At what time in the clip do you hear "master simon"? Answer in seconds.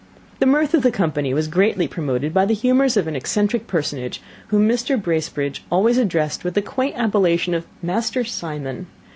7.83-8.87